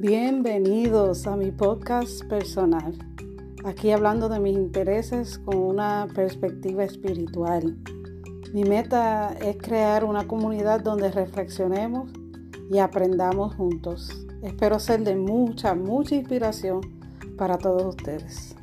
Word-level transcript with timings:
Bienvenidos 0.00 1.26
a 1.26 1.34
mi 1.34 1.50
podcast 1.50 2.24
personal. 2.26 2.96
Aquí 3.64 3.90
hablando 3.90 4.28
de 4.28 4.38
mis 4.38 4.56
intereses 4.56 5.40
con 5.40 5.56
una 5.56 6.06
perspectiva 6.14 6.84
espiritual. 6.84 7.76
Mi 8.54 8.62
meta 8.62 9.34
es 9.40 9.56
crear 9.56 10.04
una 10.04 10.28
comunidad 10.28 10.82
donde 10.82 11.10
reflexionemos 11.10 12.12
y 12.70 12.78
aprendamos 12.78 13.56
juntos. 13.56 14.24
Espero 14.44 14.78
ser 14.78 15.02
de 15.02 15.16
mucha, 15.16 15.74
mucha 15.74 16.14
inspiración 16.14 16.80
para 17.36 17.58
todos 17.58 17.96
ustedes. 17.96 18.54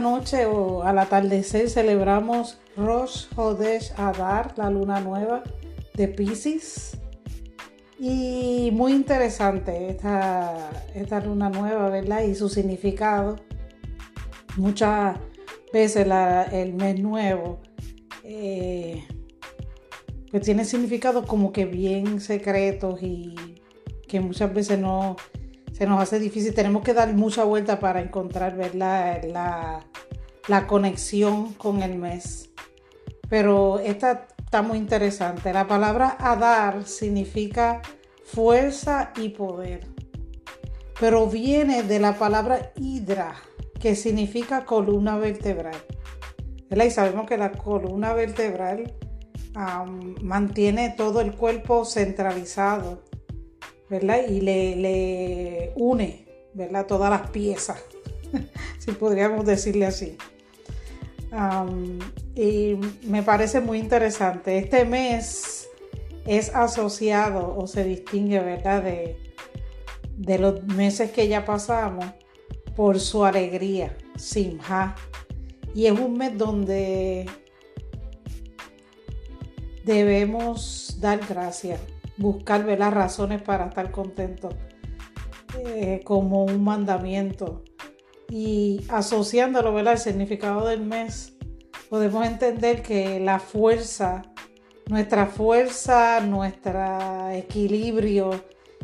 Noche 0.00 0.46
o 0.46 0.82
al 0.82 0.98
atardecer 0.98 1.68
celebramos 1.68 2.58
Rosh 2.76 3.26
Hodesh 3.36 3.92
Adar, 3.96 4.54
la 4.56 4.70
luna 4.70 5.00
nueva 5.00 5.42
de 5.94 6.08
Pisces. 6.08 6.98
Y 7.98 8.70
muy 8.72 8.92
interesante 8.92 9.88
esta, 9.88 10.70
esta 10.94 11.20
luna 11.20 11.48
nueva, 11.48 11.88
¿verdad? 11.88 12.22
Y 12.22 12.34
su 12.34 12.48
significado. 12.48 13.36
Muchas 14.56 15.16
veces 15.72 16.06
el 16.52 16.74
mes 16.74 17.00
nuevo 17.00 17.60
eh, 18.22 19.04
pues 20.30 20.42
tiene 20.42 20.64
significados 20.64 21.26
como 21.26 21.52
que 21.52 21.64
bien 21.64 22.20
secretos 22.20 23.02
y 23.02 23.34
que 24.08 24.20
muchas 24.20 24.52
veces 24.52 24.78
no 24.78 25.16
se 25.76 25.86
nos 25.86 26.00
hace 26.00 26.18
difícil. 26.18 26.54
Tenemos 26.54 26.82
que 26.82 26.94
dar 26.94 27.12
mucha 27.12 27.44
vuelta 27.44 27.78
para 27.78 28.00
encontrar 28.00 28.56
La, 28.74 29.84
la 30.48 30.66
conexión 30.66 31.52
con 31.54 31.82
el 31.82 31.98
mes. 31.98 32.50
Pero 33.28 33.78
esta 33.80 34.26
está 34.38 34.62
muy 34.62 34.78
interesante. 34.78 35.52
La 35.52 35.66
palabra 35.66 36.16
Adar 36.18 36.84
significa 36.84 37.82
fuerza 38.24 39.12
y 39.16 39.30
poder. 39.30 39.86
Pero 40.98 41.26
viene 41.26 41.82
de 41.82 41.98
la 41.98 42.14
palabra 42.14 42.72
Hidra, 42.76 43.34
que 43.78 43.94
significa 43.94 44.64
columna 44.64 45.18
vertebral. 45.18 45.76
Y 46.70 46.90
sabemos 46.90 47.28
que 47.28 47.36
la 47.36 47.52
columna 47.52 48.14
vertebral 48.14 48.94
mantiene 50.22 50.94
todo 50.96 51.20
el 51.20 51.34
cuerpo 51.34 51.84
centralizado 51.84 53.02
¿verdad? 53.88 54.18
Y 54.28 54.40
le, 54.40 55.72
une, 55.76 56.26
¿verdad? 56.54 56.86
Todas 56.86 57.10
las 57.10 57.30
piezas, 57.30 57.82
si 58.78 58.92
podríamos 58.92 59.44
decirle 59.44 59.86
así. 59.86 60.16
y 62.34 62.76
me 63.02 63.22
parece 63.22 63.60
muy 63.60 63.78
interesante. 63.78 64.58
Este 64.58 64.84
mes 64.84 65.68
es 66.26 66.54
asociado 66.54 67.56
o 67.56 67.66
se 67.66 67.84
distingue, 67.84 68.40
¿verdad? 68.40 68.82
De, 68.82 69.16
de 70.16 70.38
los 70.38 70.64
meses 70.64 71.10
que 71.10 71.28
ya 71.28 71.44
pasamos 71.44 72.04
por 72.74 73.00
su 73.00 73.24
alegría, 73.24 73.96
Simha. 74.16 74.94
Y 75.74 75.86
es 75.86 75.98
un 75.98 76.14
mes 76.14 76.36
donde 76.36 77.26
debemos 79.84 80.98
dar 81.00 81.20
gracias 81.28 81.80
buscar 82.18 82.64
ver 82.64 82.78
las 82.78 82.92
razones 82.92 83.42
para 83.42 83.66
estar 83.66 83.90
contento 83.90 84.50
eh, 85.64 86.00
como 86.04 86.44
un 86.44 86.62
mandamiento. 86.62 87.62
Y 88.28 88.84
asociándolo 88.88 89.72
¿verdad? 89.72 89.92
al 89.92 89.98
significado 89.98 90.66
del 90.66 90.80
mes 90.80 91.36
podemos 91.88 92.26
entender 92.26 92.82
que 92.82 93.20
la 93.20 93.38
fuerza 93.38 94.22
nuestra 94.88 95.26
fuerza 95.26 96.20
nuestro 96.20 97.30
equilibrio 97.30 98.30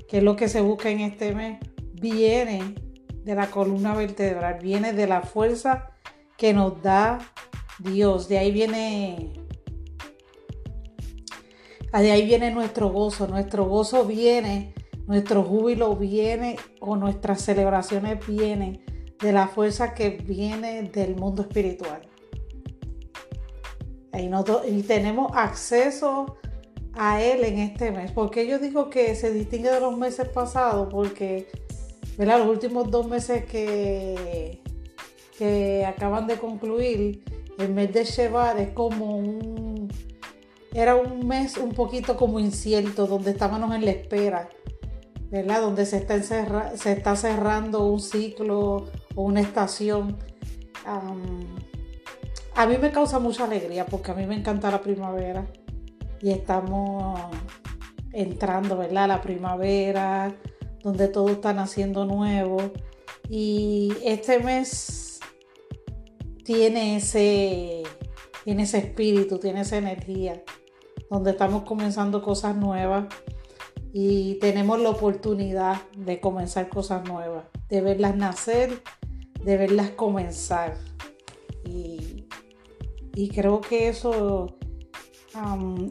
que 0.08 0.18
es 0.18 0.22
lo 0.22 0.36
que 0.36 0.48
se 0.48 0.60
busca 0.60 0.90
en 0.90 1.00
este 1.00 1.34
mes 1.34 1.58
viene 1.94 2.76
de 3.24 3.34
la 3.34 3.48
columna 3.48 3.94
vertebral 3.94 4.58
viene 4.62 4.92
de 4.92 5.08
la 5.08 5.22
fuerza 5.22 5.90
que 6.36 6.52
nos 6.52 6.80
da 6.82 7.18
Dios. 7.78 8.28
De 8.28 8.38
ahí 8.38 8.52
viene 8.52 9.32
de 12.00 12.10
ahí 12.10 12.24
viene 12.24 12.50
nuestro 12.50 12.88
gozo, 12.90 13.26
nuestro 13.26 13.66
gozo 13.66 14.04
viene, 14.04 14.74
nuestro 15.06 15.42
júbilo 15.42 15.94
viene 15.96 16.56
o 16.80 16.96
nuestras 16.96 17.42
celebraciones 17.42 18.26
vienen 18.26 18.82
de 19.20 19.32
la 19.32 19.46
fuerza 19.46 19.94
que 19.94 20.10
viene 20.10 20.82
del 20.84 21.16
mundo 21.16 21.42
espiritual. 21.42 22.08
Y, 24.68 24.82
tenemos 24.82 25.32
acceso 25.34 26.36
a 26.94 27.22
Él 27.22 27.44
en 27.44 27.58
este 27.58 27.90
mes. 27.90 28.12
Porque 28.12 28.46
yo 28.46 28.58
digo 28.58 28.90
que 28.90 29.14
se 29.14 29.32
distingue 29.32 29.70
de 29.70 29.80
los 29.80 29.96
meses 29.96 30.28
pasados? 30.28 30.88
Porque 30.90 31.48
los 32.18 32.46
últimos 32.46 32.90
dos 32.90 33.08
meses 33.08 33.44
que, 33.46 34.60
que 35.38 35.84
acaban 35.86 36.26
de 36.26 36.36
concluir, 36.36 37.24
el 37.58 37.72
mes 37.72 37.92
de 37.92 38.04
Shevar 38.04 38.58
es 38.58 38.70
como 38.70 39.16
un 39.16 39.71
era 40.74 40.94
un 40.96 41.26
mes 41.26 41.58
un 41.58 41.72
poquito 41.72 42.16
como 42.16 42.40
incierto, 42.40 43.06
donde 43.06 43.32
estábamos 43.32 43.74
en 43.74 43.84
la 43.84 43.90
espera, 43.90 44.48
¿verdad? 45.30 45.60
Donde 45.60 45.84
se 45.84 45.98
está, 45.98 47.16
cerrando 47.16 47.84
un 47.86 48.00
ciclo 48.00 48.86
o 49.14 49.22
una 49.22 49.40
estación. 49.40 50.16
a 52.54 52.66
mí 52.66 52.78
me 52.78 52.90
causa 52.90 53.18
mucha 53.18 53.44
alegría 53.44 53.86
porque 53.86 54.10
a 54.12 54.14
mí 54.14 54.26
me 54.26 54.34
encanta 54.34 54.70
la 54.70 54.80
primavera 54.80 55.46
y 56.20 56.30
estamos 56.30 57.20
entrando, 58.12 58.78
¿verdad? 58.78 59.08
La 59.08 59.20
primavera, 59.20 60.34
donde 60.82 61.08
todo 61.08 61.28
está 61.28 61.52
naciendo 61.52 62.06
nuevo. 62.06 62.58
Y 63.28 63.92
este 64.04 64.38
mes 64.38 65.20
tiene 66.44 66.96
ese, 66.96 67.82
tiene 68.44 68.62
ese 68.62 68.78
espíritu, 68.78 69.38
tiene 69.38 69.60
esa 69.60 69.76
energía 69.76 70.42
donde 71.12 71.32
estamos 71.32 71.64
comenzando 71.64 72.22
cosas 72.22 72.56
nuevas 72.56 73.04
y 73.92 74.36
tenemos 74.36 74.80
la 74.80 74.88
oportunidad 74.88 75.82
de 75.94 76.20
comenzar 76.20 76.70
cosas 76.70 77.06
nuevas, 77.06 77.44
de 77.68 77.82
verlas 77.82 78.16
nacer, 78.16 78.82
de 79.44 79.56
verlas 79.58 79.90
comenzar. 79.90 80.74
Y, 81.64 82.26
creo 83.34 83.60
que 83.60 83.88
eso 83.88 84.56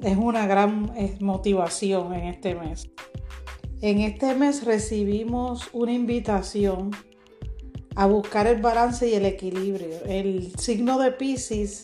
es 0.02 0.18
una 0.18 0.48
gran 0.48 0.92
motivación 1.20 2.16
en 2.16 2.26
este 2.26 2.56
mes. 2.56 2.90
En 3.82 4.00
este 4.00 4.34
mes 4.34 4.66
recibimos 4.66 5.70
una 5.72 5.94
invitación 5.94 6.90
a 7.96 8.08
buscar 8.08 8.48
el 8.48 8.60
balance 8.60 9.08
y 9.08 9.14
el 9.14 9.26
equilibrio. 9.26 10.04
El 10.06 10.52
signo 10.58 10.98
de 10.98 11.12
Pisces 11.12 11.84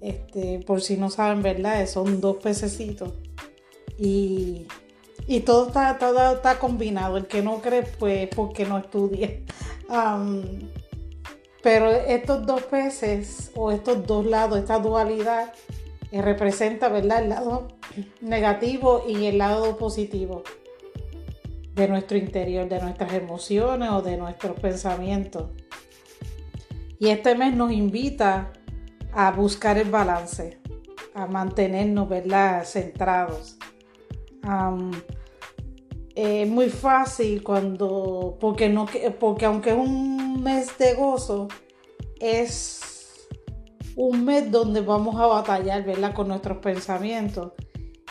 este, 0.00 0.60
por 0.60 0.80
si 0.80 0.96
no 0.96 1.10
saben, 1.10 1.42
¿verdad? 1.42 1.86
Son 1.86 2.20
dos 2.20 2.36
pececitos. 2.36 3.12
Y, 3.98 4.66
todo, 5.44 5.68
está, 5.68 6.58
combinado. 6.58 7.16
El 7.16 7.26
que 7.26 7.42
no 7.42 7.60
cree, 7.60 7.82
pues 7.82 8.28
porque 8.34 8.64
no 8.64 8.78
estudia. 8.78 9.40
pero 11.62 11.90
estos 11.90 12.46
dos 12.46 12.62
peces 12.62 13.50
o 13.54 13.72
estos 13.72 14.06
dos 14.06 14.26
lados, 14.26 14.58
esta 14.58 14.78
dualidad, 14.78 15.52
eh, 16.12 16.22
representa, 16.22 16.88
¿verdad? 16.88 17.22
El 17.22 17.30
lado 17.30 17.68
negativo 18.20 19.04
y 19.08 19.26
el 19.26 19.38
lado 19.38 19.76
positivo 19.76 20.42
de 21.74 21.88
nuestro 21.88 22.16
interior, 22.16 22.68
de 22.68 22.80
nuestras 22.80 23.12
emociones 23.12 23.90
o 23.90 24.02
de 24.02 24.16
nuestros 24.16 24.58
pensamientos. 24.58 25.50
Y 26.98 27.08
este 27.08 27.34
mes 27.34 27.54
nos 27.54 27.72
invita 27.72 28.52
a 29.16 29.30
buscar 29.30 29.78
el 29.78 29.90
balance, 29.90 30.60
a 31.14 31.26
mantenernos 31.26 32.06
¿verdad? 32.06 32.64
centrados. 32.64 33.56
es 36.14 36.48
muy 36.48 36.68
fácil 36.68 37.42
cuando, 37.42 38.36
porque, 38.38 38.68
no, 38.68 38.86
porque 39.18 39.46
aunque 39.46 39.70
es 39.70 39.76
un 39.76 40.42
mes 40.42 40.76
de 40.76 40.94
gozo, 40.94 41.48
es 42.20 43.26
un 43.96 44.26
mes 44.26 44.50
donde 44.50 44.82
vamos 44.82 45.16
a 45.16 45.26
batallar 45.26 45.82
¿verdad? 45.86 46.12
con 46.12 46.28
nuestros 46.28 46.58
pensamientos. 46.58 47.52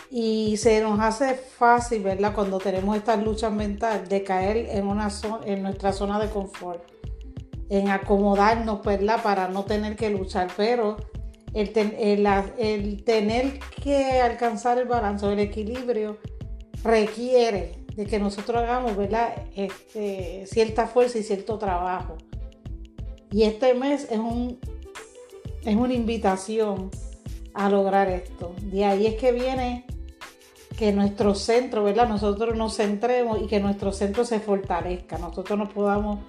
Y 0.09 0.57
se 0.57 0.81
nos 0.81 0.99
hace 0.99 1.35
fácil, 1.35 2.01
¿verdad? 2.01 2.33
Cuando 2.33 2.57
tenemos 2.57 2.95
estas 2.95 3.23
luchas 3.23 3.51
mentales, 3.51 4.07
de 4.07 4.23
caer 4.23 4.57
en, 4.69 4.87
una 4.87 5.09
en 5.45 5.61
nuestra 5.61 5.93
zona 5.93 6.19
de 6.19 6.29
confort 6.29 6.83
en 7.69 7.89
acomodarnos, 7.89 8.83
¿verdad? 8.83 9.21
Para 9.23 9.47
no 9.47 9.65
tener 9.65 9.95
que 9.95 10.09
luchar, 10.09 10.49
pero 10.55 10.97
el, 11.53 11.71
el, 12.57 13.03
tener 13.03 13.59
que 13.81 14.21
alcanzar 14.21 14.77
el 14.77 14.87
balance, 14.87 15.25
el 15.31 15.39
equilibrio, 15.39 16.17
requiere 16.83 17.85
de 17.95 18.05
que 18.05 18.19
nosotros 18.19 18.61
hagamos, 18.61 18.95
¿verdad? 18.95 19.33
Este, 19.55 20.45
cierta 20.47 20.85
fuerza 20.85 21.17
y 21.17 21.23
cierto 21.23 21.57
trabajo. 21.57 22.17
Y 23.31 23.43
este 23.43 23.73
mes 23.73 24.07
es, 24.11 24.19
un, 24.19 24.59
es 25.63 25.75
una 25.75 25.93
invitación 25.93 26.91
a 27.53 27.69
lograr 27.69 28.09
esto. 28.09 28.53
De 28.61 28.85
ahí 28.85 29.07
es 29.07 29.15
que 29.15 29.31
viene 29.31 29.85
que 30.77 30.91
nuestro 30.91 31.35
centro, 31.35 31.83
¿verdad? 31.83 32.07
Nosotros 32.07 32.55
nos 32.57 32.75
centremos 32.75 33.41
y 33.41 33.47
que 33.47 33.61
nuestro 33.61 33.93
centro 33.93 34.25
se 34.25 34.39
fortalezca. 34.39 35.17
Nosotros 35.17 35.57
nos 35.57 35.69
podamos 35.69 36.19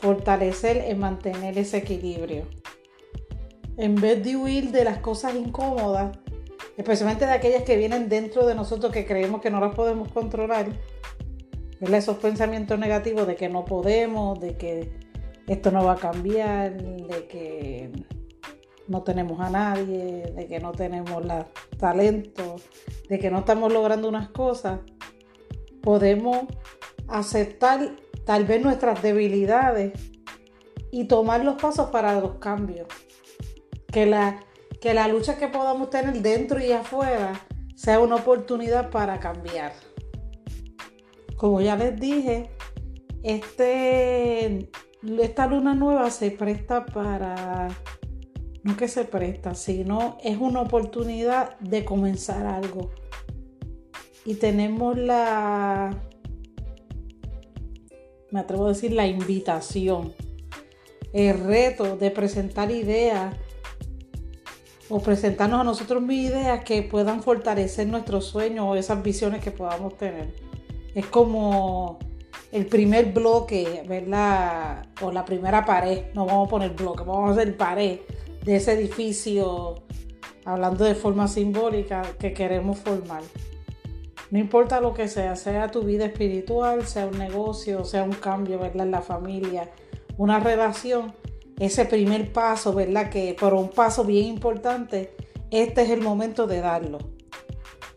fortalecer 0.00 0.78
en 0.78 0.98
mantener 0.98 1.58
ese 1.58 1.78
equilibrio. 1.78 2.46
En 3.76 3.94
vez 3.94 4.22
de 4.22 4.36
huir 4.36 4.72
de 4.72 4.84
las 4.84 4.98
cosas 4.98 5.34
incómodas, 5.34 6.18
especialmente 6.76 7.26
de 7.26 7.32
aquellas 7.32 7.62
que 7.62 7.76
vienen 7.76 8.08
dentro 8.08 8.46
de 8.46 8.54
nosotros 8.54 8.92
que 8.92 9.06
creemos 9.06 9.40
que 9.40 9.50
no 9.50 9.60
las 9.60 9.74
podemos 9.74 10.10
controlar, 10.10 10.66
¿verdad? 11.80 11.98
esos 11.98 12.18
pensamientos 12.18 12.78
negativos 12.78 13.26
de 13.26 13.36
que 13.36 13.48
no 13.48 13.64
podemos, 13.64 14.40
de 14.40 14.56
que 14.56 14.92
esto 15.46 15.70
no 15.70 15.84
va 15.84 15.92
a 15.92 15.96
cambiar, 15.96 16.82
de 16.82 17.26
que 17.26 17.90
no 18.88 19.02
tenemos 19.02 19.40
a 19.40 19.50
nadie, 19.50 20.32
de 20.34 20.46
que 20.46 20.60
no 20.60 20.72
tenemos 20.72 21.24
la 21.24 21.46
talento, 21.78 22.56
de 23.08 23.18
que 23.18 23.30
no 23.30 23.40
estamos 23.40 23.72
logrando 23.72 24.08
unas 24.08 24.28
cosas, 24.30 24.80
podemos 25.82 26.46
aceptar 27.08 27.96
tal 28.30 28.44
vez 28.44 28.62
nuestras 28.62 29.02
debilidades 29.02 29.90
y 30.92 31.06
tomar 31.06 31.44
los 31.44 31.60
pasos 31.60 31.90
para 31.90 32.20
los 32.20 32.34
cambios. 32.34 32.86
Que 33.92 34.06
la 34.06 34.38
que 34.80 34.94
la 34.94 35.08
lucha 35.08 35.36
que 35.36 35.48
podamos 35.48 35.90
tener 35.90 36.22
dentro 36.22 36.64
y 36.64 36.70
afuera 36.70 37.32
sea 37.74 37.98
una 37.98 38.14
oportunidad 38.14 38.90
para 38.90 39.18
cambiar. 39.18 39.72
Como 41.36 41.60
ya 41.60 41.74
les 41.74 41.98
dije, 41.98 42.50
este, 43.24 44.70
esta 45.02 45.48
luna 45.48 45.74
nueva 45.74 46.08
se 46.12 46.30
presta 46.30 46.86
para, 46.86 47.66
no 48.62 48.76
que 48.76 48.86
se 48.86 49.06
presta, 49.06 49.56
sino 49.56 50.18
es 50.22 50.38
una 50.38 50.60
oportunidad 50.60 51.58
de 51.58 51.84
comenzar 51.84 52.46
algo. 52.46 52.92
Y 54.24 54.36
tenemos 54.36 54.96
la, 54.96 55.90
me 58.30 58.40
atrevo 58.40 58.66
a 58.66 58.68
decir, 58.68 58.92
la 58.92 59.06
invitación, 59.06 60.14
el 61.12 61.38
reto 61.40 61.96
de 61.96 62.10
presentar 62.10 62.70
ideas 62.70 63.34
o 64.88 65.00
presentarnos 65.00 65.60
a 65.60 65.64
nosotros 65.64 66.02
mis 66.02 66.30
ideas 66.30 66.64
que 66.64 66.82
puedan 66.82 67.22
fortalecer 67.22 67.86
nuestros 67.86 68.26
sueños 68.26 68.66
o 68.68 68.74
esas 68.74 69.02
visiones 69.02 69.42
que 69.42 69.50
podamos 69.50 69.96
tener. 69.96 70.34
Es 70.94 71.06
como 71.06 71.98
el 72.50 72.66
primer 72.66 73.12
bloque, 73.12 73.84
¿verdad? 73.88 74.86
O 75.00 75.12
la 75.12 75.24
primera 75.24 75.64
pared, 75.64 76.06
no 76.14 76.26
vamos 76.26 76.48
a 76.48 76.50
poner 76.50 76.70
bloque, 76.70 77.04
vamos 77.04 77.30
a 77.30 77.32
hacer 77.32 77.56
pared 77.56 78.00
de 78.44 78.56
ese 78.56 78.72
edificio, 78.72 79.76
hablando 80.44 80.84
de 80.84 80.94
forma 80.94 81.28
simbólica, 81.28 82.02
que 82.18 82.32
queremos 82.32 82.78
formar. 82.78 83.22
No 84.30 84.38
importa 84.38 84.80
lo 84.80 84.94
que 84.94 85.08
sea, 85.08 85.34
sea 85.34 85.68
tu 85.68 85.82
vida 85.82 86.06
espiritual, 86.06 86.86
sea 86.86 87.06
un 87.06 87.18
negocio, 87.18 87.84
sea 87.84 88.04
un 88.04 88.12
cambio, 88.12 88.58
¿verdad? 88.58 88.86
En 88.86 88.92
la 88.92 89.02
familia, 89.02 89.70
una 90.16 90.38
relación, 90.38 91.12
ese 91.58 91.84
primer 91.84 92.32
paso, 92.32 92.72
¿verdad? 92.72 93.10
Que 93.10 93.34
por 93.38 93.54
un 93.54 93.70
paso 93.70 94.04
bien 94.04 94.26
importante, 94.26 95.14
este 95.50 95.82
es 95.82 95.90
el 95.90 96.00
momento 96.00 96.46
de 96.46 96.60
darlo. 96.60 96.98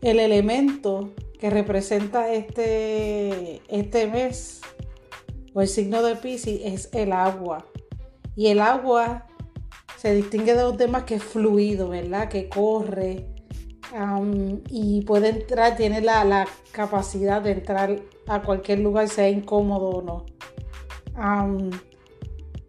El 0.02 0.18
elemento 0.18 1.10
que 1.38 1.50
representa 1.50 2.32
este, 2.32 3.62
este 3.68 4.06
mes 4.08 4.60
o 5.54 5.62
el 5.62 5.68
signo 5.68 6.02
de 6.02 6.16
Pisces 6.16 6.60
es 6.64 6.88
el 6.92 7.12
agua. 7.12 7.64
Y 8.34 8.48
el 8.48 8.60
agua 8.60 9.28
se 9.96 10.12
distingue 10.14 10.54
de 10.54 10.62
los 10.64 10.76
demás 10.76 11.04
que 11.04 11.14
es 11.14 11.22
fluido, 11.22 11.90
¿verdad? 11.90 12.28
Que 12.28 12.48
corre 12.48 13.33
y 14.68 15.02
puede 15.02 15.28
entrar, 15.28 15.76
tiene 15.76 16.00
la, 16.00 16.46
capacidad 16.72 17.40
de 17.40 17.52
entrar 17.52 18.00
a 18.26 18.42
cualquier 18.42 18.80
lugar, 18.80 19.08
sea 19.08 19.28
incómodo 19.28 19.90
o 19.90 20.02
no 20.02 20.24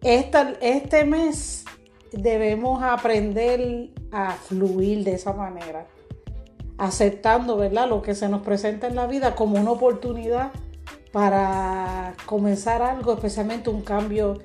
este 0.02 1.06
mes 1.06 1.66
debemos 2.12 2.84
aprender 2.84 3.90
a 4.12 4.32
fluir 4.34 5.04
de 5.04 5.16
esa 5.16 5.34
manera, 5.34 5.88
aceptando, 6.78 7.58
¿verdad? 7.58 7.90
Lo 7.90 8.02
que 8.02 8.16
se 8.16 8.30
nos 8.30 8.42
presenta 8.42 8.88
en 8.88 8.96
la 8.96 9.08
vida 9.08 9.36
como 9.36 9.60
una 9.60 9.72
oportunidad 9.72 10.52
para 11.12 12.14
comenzar 12.26 12.82
algo, 12.82 13.14
especialmente 13.14 13.70
un 13.70 13.82
cambio 13.82 14.40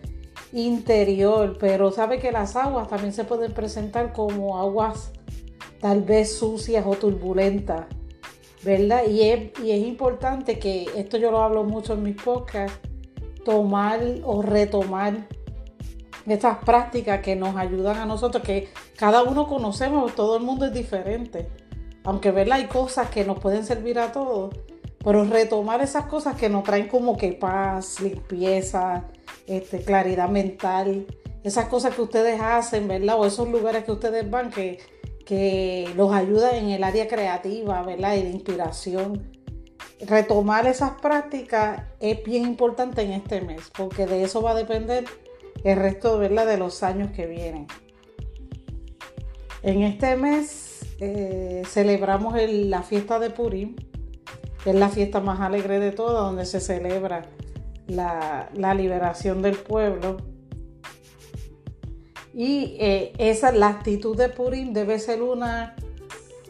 interior. 0.53 1.59
Pero 1.61 1.93
sabe 1.93 2.19
que 2.19 2.33
las 2.33 2.57
aguas 2.57 2.89
también 2.89 3.13
se 3.13 3.25
pueden 3.25 3.53
presentar 3.53 4.13
como 4.13 4.59
aguas 4.59 5.13
tal 5.81 6.03
vez 6.03 6.37
sucias 6.37 6.85
o 6.87 6.95
turbulentas, 6.95 7.87
¿verdad? 8.63 9.05
Y 9.09 9.23
es, 9.23 9.51
y 9.63 9.73
es 9.73 9.87
importante 9.87 10.59
que, 10.59 10.87
esto 10.97 11.17
yo 11.17 11.31
lo 11.31 11.43
hablo 11.43 11.65
mucho 11.65 11.95
en 11.95 12.03
mis 12.03 12.17
podcasts, 12.17 12.79
tomar 13.45 14.01
o 14.25 14.43
retomar 14.43 15.27
estas 16.27 16.59
prácticas 16.59 17.21
que 17.23 17.35
nos 17.35 17.57
ayudan 17.57 17.97
a 17.97 18.07
nosotros, 18.07 18.43
que 18.43 18.69
cada 18.97 19.23
uno 19.23 19.47
conocemos, 19.49 20.15
todo 20.15 20.37
el 20.37 20.43
mundo 20.43 20.67
es 20.67 20.73
diferente. 20.73 21.49
Aunque 22.05 22.31
¿verdad? 22.31 22.59
hay 22.59 22.67
cosas 22.67 23.11
que 23.11 23.25
nos 23.25 23.39
pueden 23.39 23.65
servir 23.65 23.99
a 23.99 24.13
todos, 24.13 24.55
pero 25.03 25.25
retomar 25.25 25.81
esas 25.81 26.07
cosas 26.07 26.37
que 26.37 26.49
nos 26.49 26.65
traen 26.65 26.89
como 26.89 27.17
que 27.17 27.33
paz, 27.33 28.01
limpieza, 28.01 29.05
este, 29.47 29.81
claridad 29.83 30.29
mental, 30.29 31.07
esas 31.43 31.67
cosas 31.67 31.95
que 31.95 32.03
ustedes 32.03 32.41
hacen, 32.41 32.87
¿verdad? 32.87 33.19
O 33.19 33.27
esos 33.27 33.49
lugares 33.49 33.85
que 33.85 33.93
ustedes 33.93 34.31
van 34.31 34.51
que, 34.51 34.79
que 35.31 35.89
los 35.95 36.13
ayudan 36.13 36.57
en 36.57 36.71
el 36.71 36.83
área 36.83 37.07
creativa, 37.07 37.85
¿verdad? 37.85 38.17
Y 38.17 38.23
de 38.23 38.31
inspiración. 38.31 39.31
Retomar 40.01 40.67
esas 40.67 41.01
prácticas 41.01 41.85
es 42.01 42.25
bien 42.25 42.47
importante 42.47 43.03
en 43.03 43.13
este 43.13 43.41
mes, 43.41 43.71
porque 43.77 44.07
de 44.07 44.25
eso 44.25 44.43
va 44.43 44.51
a 44.51 44.55
depender 44.57 45.05
el 45.63 45.79
resto 45.79 46.19
¿verdad? 46.19 46.49
de 46.49 46.57
los 46.57 46.83
años 46.83 47.13
que 47.13 47.29
vienen. 47.29 47.69
En 49.63 49.85
este 49.85 50.17
mes 50.17 50.81
eh, 50.99 51.63
celebramos 51.65 52.35
la 52.49 52.83
fiesta 52.83 53.21
de 53.21 53.31
Purim, 53.31 53.77
que 54.65 54.71
es 54.71 54.77
la 54.77 54.89
fiesta 54.89 55.21
más 55.21 55.39
alegre 55.39 55.79
de 55.79 55.93
todas, 55.93 56.25
donde 56.25 56.45
se 56.45 56.59
celebra 56.59 57.27
la, 57.87 58.75
liberación 58.75 59.43
del 59.43 59.55
pueblo. 59.55 60.17
Y 62.33 62.77
eh, 62.79 63.13
esa, 63.19 63.53
la 63.53 63.69
actitud 63.69 64.17
de 64.17 64.29
Purim 64.29 64.73
debe 64.73 64.99
ser 64.99 65.23
una, 65.23 65.75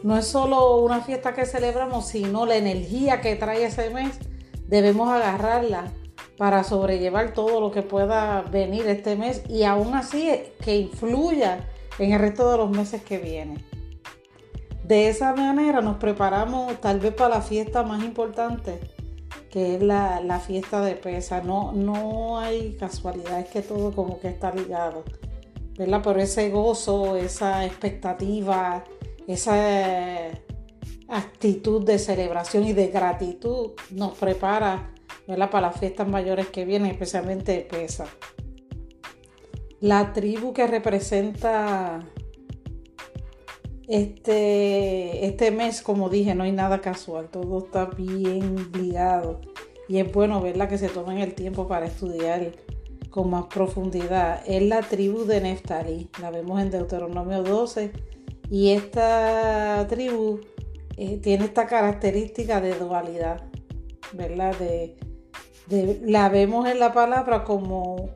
no 0.02 0.18
es 0.18 0.26
solo 0.26 0.78
una 0.78 1.00
fiesta 1.00 1.34
que 1.34 1.46
celebramos, 1.46 2.08
sino 2.08 2.46
la 2.46 2.56
energía 2.56 3.20
que 3.20 3.37
trae 3.37 3.64
ese 3.64 3.90
mes, 3.90 4.18
debemos 4.66 5.10
agarrarla 5.10 5.90
para 6.37 6.64
sobrellevar 6.64 7.34
todo 7.34 7.60
lo 7.60 7.70
que 7.70 7.82
pueda 7.82 8.42
venir 8.42 8.87
este 8.88 9.14
mes 9.14 9.42
y 9.49 9.64
aún 9.64 9.94
así 9.94 10.30
que 10.64 10.76
influya 10.76 11.68
en 11.99 12.12
el 12.12 12.18
resto 12.18 12.50
de 12.50 12.56
los 12.56 12.70
meses 12.70 13.02
que 13.02 13.18
vienen. 13.18 13.62
De 14.84 15.08
esa 15.08 15.34
manera 15.34 15.82
nos 15.82 15.99
preparamos 15.99 16.80
tal 16.80 16.99
vez 16.99 17.14
para 17.14 17.37
la 17.37 17.42
fiesta 17.42 17.82
más 17.82 18.02
importante, 18.02 18.80
que 19.50 19.76
es 19.76 19.82
la, 19.82 20.40
fiesta 20.44 20.80
de 20.80 20.96
pesa. 20.96 21.42
No, 21.42 21.72
no 21.72 22.38
hay 22.40 22.75
casualidad, 22.75 23.40
es 23.40 23.50
que 23.50 23.62
todo 23.62 23.92
como 23.92 24.18
que 24.18 24.28
está 24.28 24.52
ligado, 24.54 25.04
¿verdad? 25.80 26.02
Pero 26.04 26.20
ese 26.20 26.50
gozo, 26.50 27.16
esa 27.16 27.64
expectativa, 27.64 28.84
esa 29.26 30.28
actitud 31.08 31.82
de 31.87 31.99
celebración 31.99 32.66
y 32.66 32.75
de 32.75 32.88
gratitud 32.88 33.70
nos 33.90 34.12
prepara 34.18 34.92
para 35.26 35.60
las 35.62 35.80
fiestas 35.80 36.06
mayores 36.06 36.49
que 36.49 36.66
vienen, 36.66 36.90
especialmente 36.90 37.66
Pesa. 37.70 38.04
La 39.80 40.12
tribu 40.12 40.52
que 40.52 40.66
representa 40.66 42.06
este, 43.88 45.25
este 45.25 45.50
mes, 45.50 45.80
como 45.80 46.10
dije, 46.10 46.34
no 46.34 46.44
hay 46.44 46.52
nada 46.52 46.82
casual, 46.82 47.30
todo 47.30 47.64
está 47.64 47.87
bien 47.87 48.70
ligado. 48.75 49.40
Y 49.88 49.99
es 49.99 50.12
bueno 50.12 50.42
verla 50.42 50.68
que 50.68 50.76
se 50.76 50.90
tomen 50.90 51.18
el 51.18 51.34
tiempo 51.34 51.66
para 51.66 51.87
estudiar 51.87 52.52
con 53.10 53.30
más 53.30 53.46
profundidad. 53.46 54.42
Es 54.46 54.62
la 54.62 54.80
tribu 54.80 55.24
de 55.24 55.40
Neftalí, 55.40 56.08
la 56.20 56.30
vemos 56.30 56.60
en 56.60 56.70
Deuteronomio 56.70 57.42
12. 57.42 57.92
Y 58.50 58.70
esta 58.70 59.86
tribu 59.88 60.40
eh, 60.96 61.18
tiene 61.18 61.44
esta 61.44 61.66
característica 61.66 62.60
de 62.60 62.74
dualidad, 62.74 63.42
¿verdad? 64.12 64.56
De, 64.58 64.96
la 66.02 66.28
vemos 66.28 66.68
en 66.68 66.80
la 66.80 66.92
palabra 66.92 67.44
como 67.44 68.10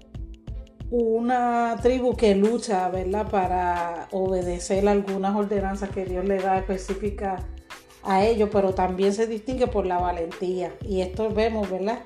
una 0.90 1.76
tribu 1.80 2.16
que 2.16 2.34
lucha, 2.34 2.88
¿verdad? 2.88 3.30
Para 3.30 4.08
obedecer 4.10 4.88
algunas 4.88 5.36
ordenanzas 5.36 5.90
que 5.90 6.04
Dios 6.04 6.24
le 6.24 6.38
da 6.38 6.58
específicas 6.58 7.42
a 8.02 8.24
ello, 8.24 8.50
pero 8.50 8.74
también 8.74 9.12
se 9.12 9.28
distingue 9.28 9.68
por 9.68 9.86
la 9.86 9.98
valentía. 9.98 10.74
Y 10.82 11.00
esto 11.00 11.30
vemos, 11.30 11.70
¿verdad? 11.70 12.00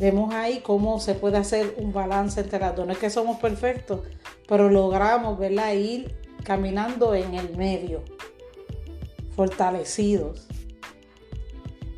Vemos 0.00 0.32
ahí 0.32 0.60
cómo 0.60 0.98
se 0.98 1.14
puede 1.14 1.36
hacer 1.36 1.74
un 1.76 1.92
balance 1.92 2.40
entre 2.40 2.58
las 2.58 2.74
dos. 2.74 2.86
No 2.86 2.92
es 2.92 2.98
que 2.98 3.10
somos 3.10 3.36
perfectos, 3.36 4.00
pero 4.48 4.70
logramos, 4.70 5.38
¿verdad? 5.38 5.74
Ir 5.74 6.14
caminando 6.42 7.14
en 7.14 7.34
el 7.34 7.54
medio, 7.54 8.02
fortalecidos. 9.36 10.48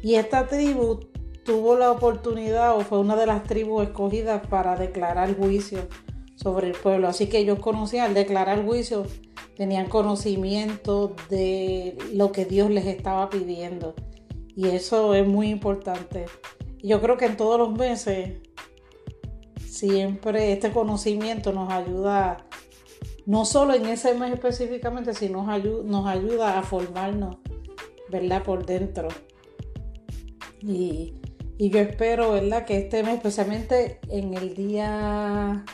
Y 0.03 0.17
esta 0.17 0.49
tribu 0.49 0.99
tuvo 1.45 1.77
la 1.77 1.93
oportunidad 1.93 2.77
o 2.77 2.81
fue 2.81 2.99
una 2.99 3.15
de 3.15 3.27
las 3.27 3.45
tribus 3.45 3.85
escogidas 3.85 4.45
para 4.49 4.75
declarar 4.75 5.37
juicio 5.37 5.87
sobre 6.35 6.67
el 6.67 6.75
pueblo. 6.75 7.07
Así 7.07 7.29
que 7.29 7.39
ellos 7.39 7.61
conocían, 7.61 8.09
al 8.09 8.15
declarar 8.15 8.65
juicio, 8.65 9.07
tenían 9.57 9.89
conocimiento 9.89 11.15
de 11.31 11.97
lo 12.13 12.33
que 12.33 12.47
Dios 12.47 12.69
les 12.69 12.87
estaba 12.87 13.31
pidiendo. 13.31 13.95
Y 14.57 14.71
eso 14.71 15.15
es 15.15 15.25
muy 15.25 15.51
importante. 15.51 16.27
Yo 16.83 17.01
creo 17.01 17.17
que 17.17 17.27
en 17.27 17.37
todos 17.37 17.59
los 17.59 17.73
meses 17.73 18.39
siempre 19.65 20.53
este 20.53 20.73
conocimiento 20.73 21.53
nos 21.53 21.73
ayuda, 21.73 22.47
no 23.25 23.45
solo 23.45 23.75
en 23.75 23.87
ese 23.87 24.15
mes 24.15 24.33
específicamente, 24.33 25.15
sino 25.15 25.45
nos 25.85 26.07
ayuda, 26.07 26.59
a 26.59 26.63
formarnos, 26.63 27.37
¿verdad? 28.11 28.43
Por 28.43 28.67
dentro. 28.67 29.09
Y, 30.61 31.15
y 31.57 31.71
yo 31.71 31.79
espero, 31.79 32.33
¿verdad? 32.33 32.65
Que 32.65 32.79
este 32.79 33.05
mes, 33.05 33.15
especialmente 33.15 34.01
en 34.09 34.35
el 34.35 34.55
día, 34.55 35.65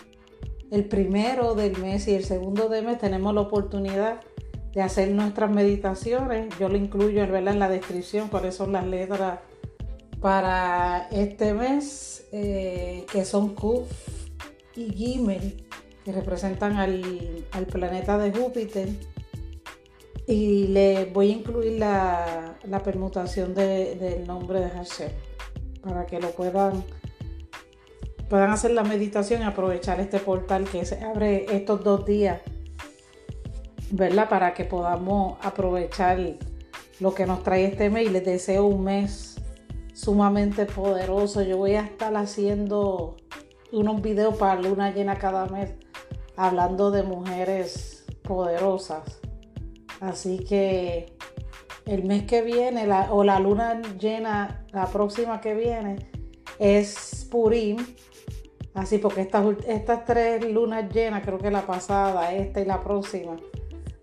el 0.71 0.85
primero 0.85 1.55
del 1.55 1.79
mes 1.79 2.07
y 2.09 2.15
el 2.15 2.25
segundo 2.25 2.69
del 2.69 2.85
mes, 2.85 2.99
tenemos 2.99 3.35
la 3.35 3.41
oportunidad 3.41 4.21
de 4.75 4.83
hacer 4.83 5.11
nuestras 5.11 5.51
meditaciones. 5.51 6.55
Yo 6.59 6.69
lo 6.69 6.77
incluyo, 6.77 7.27
¿verdad? 7.27 7.55
En 7.55 7.59
la 7.59 7.71
descripción, 7.71 8.29
cuáles 8.29 8.55
son 8.55 8.73
las 8.73 8.87
letras 8.87 9.41
para 10.21 11.09
este 11.11 11.55
mes, 11.55 12.27
eh, 12.33 13.07
que 13.11 13.25
son 13.25 13.55
Kuf 13.55 13.89
y 14.75 14.91
Gimel, 14.93 15.67
que 16.05 16.13
representan 16.13 16.77
al, 16.77 17.47
planeta 17.71 18.19
de 18.19 18.33
Júpiter. 18.33 18.89
Y 20.27 20.69
le 20.69 21.07
voy 21.07 21.31
a 21.31 21.35
incluir 21.35 21.79
la, 21.79 22.59
permutación 22.85 23.55
del 23.55 24.27
nombre 24.27 24.61
de 24.61 24.71
Hashem 24.71 25.11
para 25.81 26.07
que 26.07 26.21
lo 26.21 26.31
puedan 26.33 26.85
puedan 28.29 28.51
hacer 28.51 28.73
la 28.73 28.83
meditación 28.83 29.41
y 29.41 29.45
aprovechar 29.45 30.01
este 30.01 30.19
portal 30.19 30.65
que 30.65 30.85
se 30.85 31.03
abre 31.03 31.47
estos 31.57 31.83
dos 31.83 32.05
días, 32.05 32.43
¿verdad? 33.91 34.29
Para 34.29 34.53
que 34.53 34.65
podamos 34.65 35.39
aprovechar 35.43 36.37
lo 37.01 37.15
que 37.15 37.25
nos 37.25 37.43
trae 37.43 37.65
este 37.65 37.89
mes 37.89 38.07
y 38.07 38.11
les 38.11 38.25
deseo 38.25 38.67
un 38.67 38.85
mes 38.85 39.38
sumamente 39.99 40.65
poderoso. 40.65 41.43
Yo 41.43 41.57
voy 41.57 41.75
a 41.75 41.81
estar 41.81 42.17
haciendo 42.17 43.17
unos 43.73 44.01
videos 44.01 44.37
para 44.37 44.61
luna 44.61 44.93
llena 44.93 45.19
cada 45.19 45.47
mes 45.47 45.75
hablando 46.37 46.93
de 46.93 47.03
mujeres 47.03 48.07
poderosas. 48.23 49.21
Así 50.01 50.39
que 50.39 51.17
el 51.85 52.05
mes 52.05 52.25
que 52.25 52.43
viene 52.43 52.89
o 53.11 53.25
la 53.25 53.41
luna 53.41 53.83
llena, 53.99 54.65
la 54.73 54.87
próxima 54.87 55.41
que 55.41 55.55
viene, 55.55 55.97
es 56.61 57.27
Purim. 57.29 57.79
Así 58.75 58.99
porque 58.99 59.23
estas, 59.23 59.45
estas 59.67 60.05
tres 60.05 60.49
lunas 60.49 60.89
llenas, 60.95 61.25
creo 61.25 61.39
que 61.39 61.51
la 61.51 61.67
pasada, 61.67 62.33
esta 62.33 62.61
y 62.61 62.67
la 62.67 62.85
próxima, 62.85 63.37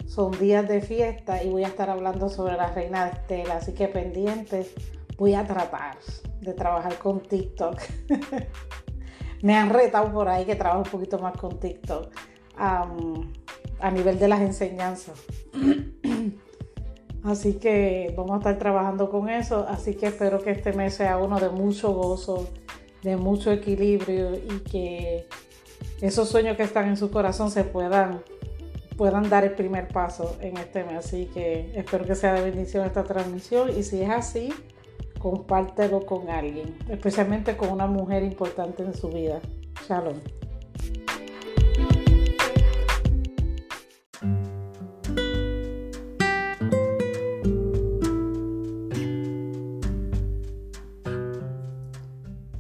son 0.06 0.38
días 0.38 0.68
de 0.68 0.82
fiesta 0.82 1.42
y 1.42 1.50
voy 1.50 1.64
a 1.64 1.68
estar 1.68 1.90
hablando 1.90 2.28
sobre 2.28 2.58
la 2.58 2.72
reina 2.72 3.06
de 3.06 3.12
Estela. 3.12 3.56
Así 3.56 3.74
que 3.74 3.88
pendientes 3.88 4.74
voy 5.18 5.34
a 5.34 5.46
tratar 5.46 5.98
de 6.42 6.54
trabajar 6.54 6.98
con 6.98 7.22
TikTok. 7.22 7.80
Me 9.42 9.56
han 9.56 9.70
retado 9.70 10.12
por 10.12 10.28
ahí 10.28 10.46
que 10.46 10.56
trabajo 10.56 10.84
un 10.84 10.90
poquito 10.90 11.20
más 11.20 11.38
con 11.38 11.60
TikTok 11.60 12.12
a 12.58 13.92
nivel 13.92 14.18
de 14.18 14.28
las 14.28 14.42
enseñanzas. 14.42 15.20
Así 17.26 17.54
que 17.56 18.14
vamos 18.16 18.36
a 18.36 18.38
estar 18.38 18.60
trabajando 18.60 19.10
con 19.10 19.30
eso. 19.30 19.66
Así 19.68 19.96
que 19.96 20.08
espero 20.08 20.40
que 20.40 20.52
este 20.52 20.74
mes 20.74 20.94
sea 20.94 21.18
uno 21.18 21.40
de 21.40 21.50
mucho 21.50 21.92
gozo, 21.92 22.48
de 23.02 23.18
mucho 23.18 23.52
equilibrio 23.52 24.36
y 24.36 24.60
que 24.60 25.28
esos 26.02 26.30
sueños 26.30 26.56
que 26.56 26.64
están 26.64 26.88
en 26.88 26.98
su 26.98 27.10
corazón 27.10 27.50
se 27.50 27.64
puedan, 27.64 28.22
puedan 28.96 29.28
dar 29.28 29.44
el 29.44 29.54
primer 29.54 29.88
paso 29.88 30.38
en 30.40 30.58
este 30.58 30.84
mes. 30.84 30.98
Así 30.98 31.26
que 31.34 31.72
espero 31.74 32.06
que 32.06 32.14
sea 32.14 32.34
de 32.34 32.44
bendición 32.44 32.86
esta 32.86 33.04
transmisión. 33.04 33.72
Y 33.76 33.82
si 33.82 34.04
es 34.04 34.10
así, 34.12 34.54
compártelo 35.26 36.06
con 36.06 36.30
alguien, 36.30 36.78
especialmente 36.88 37.58
con 37.58 37.72
una 37.72 37.88
mujer 37.88 38.22
importante 38.22 38.84
en 38.84 38.94
su 38.94 39.10
vida. 39.10 39.42
Shalom. 39.90 40.20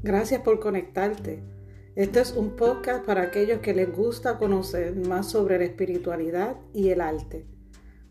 Gracias 0.02 0.42
por 0.42 0.60
conectarte. 0.60 1.44
Este 1.96 2.20
es 2.20 2.32
un 2.32 2.56
podcast 2.56 3.06
para 3.06 3.22
aquellos 3.22 3.60
que 3.60 3.76
les 3.76 3.96
gusta 3.96 4.40
conocer 4.40 4.96
más 4.96 5.30
sobre 5.30 5.60
la 5.60 5.66
espiritualidad 5.66 6.56
y 6.74 6.90
el 6.90 7.02
arte. 7.02 7.46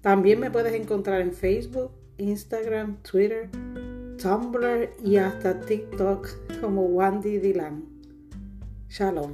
También 0.01 0.39
me 0.39 0.53
puedes 0.53 0.75
encontrar 0.75 1.23
en 1.23 1.33
Facebook, 1.33 1.91
Instagram, 2.19 3.03
Twitter, 3.03 3.51
Tumblr 4.21 4.91
y 5.05 5.17
hasta 5.17 5.61
TikTok 5.61 6.61
como 6.61 6.83
Wandy 6.83 7.39
Dylan. 7.39 7.85
Shalom. 8.89 9.33